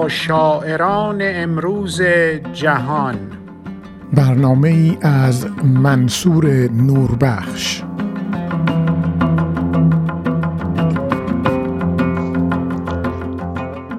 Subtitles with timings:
[0.00, 2.02] با شاعران امروز
[2.52, 3.16] جهان.
[4.12, 7.82] برنامه ای از منصور نوربخش.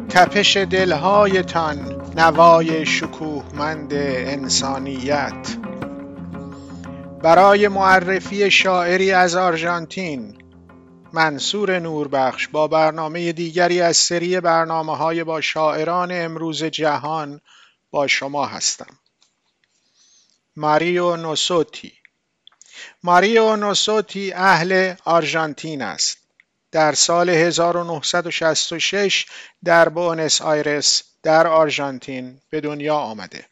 [0.10, 1.78] تپش دلهایتان
[2.18, 5.58] نوای شکوهمند انسانیت.
[7.24, 10.41] برای معرفی شاعری از آرژانتین
[11.14, 17.42] منصور نوربخش با برنامه دیگری از سری برنامه های با شاعران امروز جهان
[17.92, 19.00] با شما هستم.
[20.56, 21.94] ماریو نوسوتی.
[23.04, 26.18] ماریو نوسوتی اهل آرژانتین است.
[26.72, 29.26] در سال 1966
[29.64, 33.46] در بونس آیرس در آرژانتین به دنیا آمده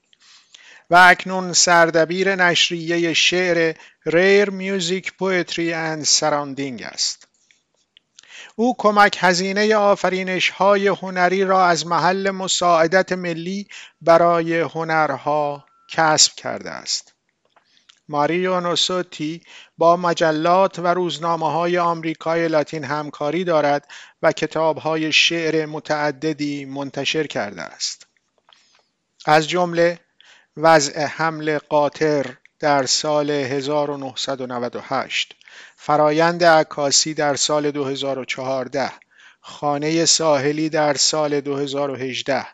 [0.89, 7.28] و اکنون سردبیر نشریه شعر ریر میوزیک پویتری اند سراندینگ است.
[8.59, 13.67] او کمک هزینه آفرینش های هنری را از محل مساعدت ملی
[14.01, 17.13] برای هنرها کسب کرده است.
[18.09, 19.41] ماریو نوسوتی
[19.77, 23.87] با مجلات و روزنامه های آمریکای لاتین همکاری دارد
[24.21, 28.07] و کتاب های شعر متعددی منتشر کرده است.
[29.25, 29.99] از جمله
[30.57, 35.35] وضع حمل قاطر در سال 1998
[35.75, 38.91] فرایند عکاسی در سال 2014
[39.41, 42.45] خانه ساحلی در سال 2018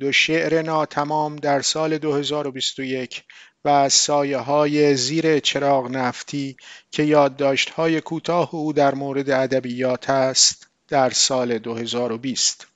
[0.00, 3.22] دو شعر ناتمام در سال 2021
[3.64, 6.56] و سایه های زیر چراغ نفتی
[6.90, 12.66] که یادداشت های کوتاه او در مورد ادبیات است در سال 2020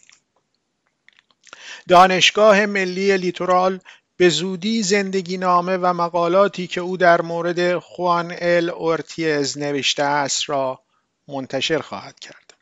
[1.88, 3.80] دانشگاه ملی لیتورال
[4.18, 10.48] به زودی زندگی نامه و مقالاتی که او در مورد خوان ال اورتیز نوشته است
[10.48, 10.80] را
[11.28, 12.54] منتشر خواهد کرد.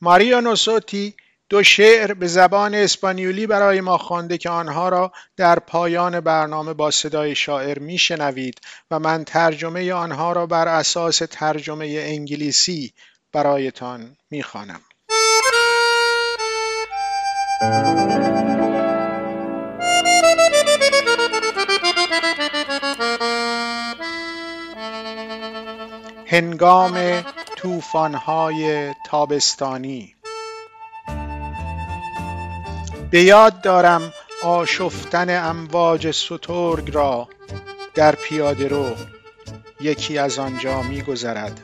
[0.00, 1.14] ماریا نوسوتی
[1.48, 6.90] دو شعر به زبان اسپانیولی برای ما خوانده که آنها را در پایان برنامه با
[6.90, 8.60] صدای شاعر میشنوید
[8.90, 12.92] و من ترجمه آنها را بر اساس ترجمه انگلیسی
[13.32, 14.80] برایتان می‌خوانم.
[26.36, 27.22] هنگام
[27.56, 30.14] طوفان‌های تابستانی.
[33.10, 37.28] به یاد دارم آشفتن امواج سترگ را
[37.94, 38.86] در پیاده رو
[39.80, 41.60] یکی از آنجا میگذرد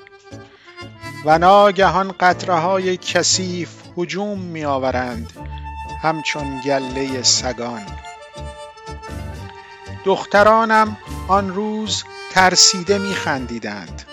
[1.25, 5.33] و ناگهان قطره های کثیف هجوم می آورند
[6.03, 7.87] همچون گله سگان.
[10.05, 10.97] دخترانم
[11.29, 14.12] آن روز ترسیده می خندیدند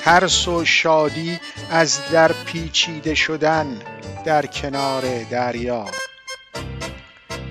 [0.00, 1.40] ترس و شادی
[1.70, 3.82] از در پیچیده شدن
[4.24, 5.86] در کنار دریا.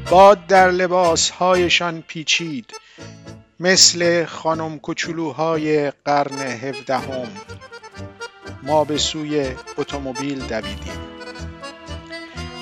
[0.09, 2.73] باد در لباسهایشان پیچید
[3.59, 7.27] مثل خانم کوچولوهای قرن هفدهم.
[8.63, 10.99] ما به سوی اتومبیل دویدیم.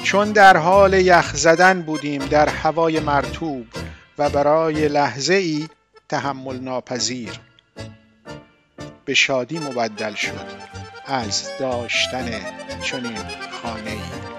[0.04, 3.66] چون در حال یخ زدن بودیم در هوای مرتوب
[4.18, 5.68] و برای لحظه ای
[6.10, 7.40] تحمل ناپذیر
[9.07, 10.47] به شادی مبدل شد
[11.07, 12.31] از داشتن
[12.83, 13.19] چنین
[13.63, 14.33] خانه ای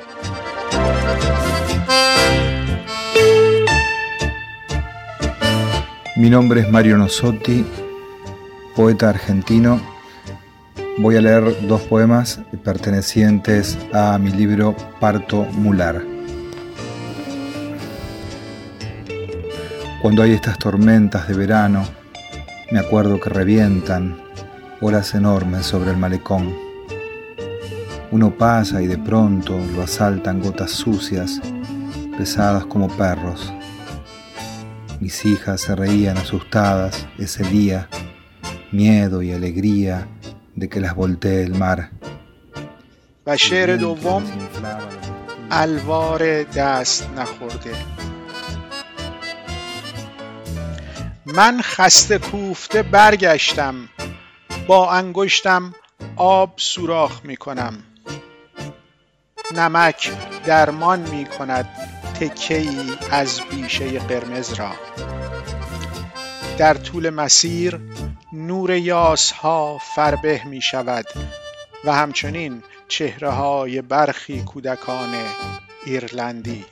[6.15, 7.65] Mi nombre es Mario Nosotti,
[8.75, 9.81] poeta argentino.
[10.99, 16.03] Voy a leer dos poemas pertenecientes a mi libro Parto Mular.
[20.03, 21.83] Cuando hay estas tormentas de verano,
[22.71, 24.21] me acuerdo que revientan
[24.81, 26.53] olas enormes sobre el malecón.
[28.11, 31.41] Uno pasa y de pronto lo asaltan gotas sucias,
[32.17, 33.51] pesadas como perros.
[34.99, 37.89] Mis hijas se reían asustadas ese día,
[38.71, 40.07] miedo y alegría
[40.55, 41.91] de que las voltee el mar.
[43.27, 44.23] و شعر دوم
[45.51, 47.75] الوار دست نخورده
[51.25, 53.75] من خسته کوفته برگشتم
[54.68, 55.74] با انگشتم
[56.16, 57.84] آب سوراخ می کنم
[59.54, 60.12] نمک
[60.44, 61.68] درمان می کند
[62.20, 62.66] تکه
[63.10, 64.70] از بیشه قرمز را.
[66.58, 67.80] در طول مسیر
[68.32, 71.06] نور یاس ها فربه می شود
[71.84, 75.14] و همچنین چهره های برخی کودکان
[75.86, 76.64] ایرلندی.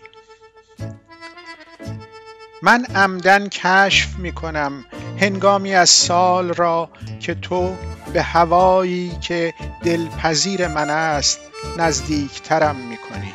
[2.62, 4.84] من عمدن کشف می کنم
[5.20, 6.88] هنگامی از سال را
[7.20, 7.76] که تو
[8.12, 9.54] به هوایی که
[9.84, 11.40] دلپذیر من است
[11.78, 13.34] نزدیکترم می کنی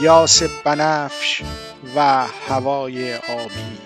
[0.00, 1.42] یاس بنفش
[1.96, 3.78] و هوای آبی.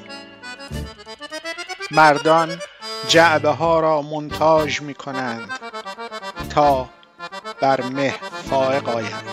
[1.90, 2.58] مردان
[3.08, 5.50] جعبه ها را منتاج می کنند
[6.50, 6.88] تا
[7.60, 8.14] بر مه
[8.50, 9.24] فائق آیند.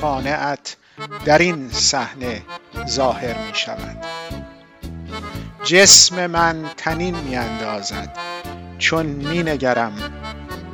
[0.00, 0.76] خانه ات
[1.24, 2.42] در این صحنه
[2.88, 4.04] ظاهر می شود.
[5.64, 8.16] جسم من تنین می اندازد.
[8.78, 9.92] چون می نگرم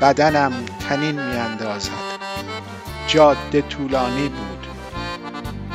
[0.01, 0.53] بدنم
[0.89, 1.93] تنین می اندازد.
[3.07, 4.67] جاده طولانی بود.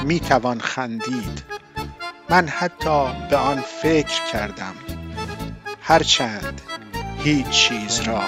[0.04, 1.44] می توان خندید.
[2.30, 4.74] من حتی به آن فکر کردم.
[5.82, 6.62] هرچند
[7.18, 8.22] هیچ چیز را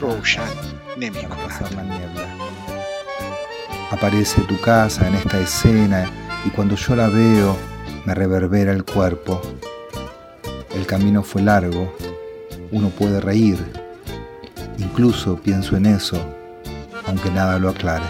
[0.00, 0.48] روشن
[0.96, 2.31] نمی کند
[3.92, 6.10] Aparece tu casa en esta escena
[6.46, 7.54] y cuando yo la veo
[8.06, 9.40] me reverbera el cuerpo.
[10.74, 11.94] El camino fue largo,
[12.70, 13.58] uno puede reír,
[14.78, 16.18] incluso pienso en eso,
[17.06, 18.06] aunque nada lo aclare.